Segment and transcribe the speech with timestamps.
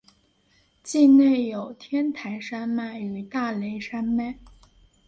[0.81, 4.39] 境内有天台山脉与大雷山脉。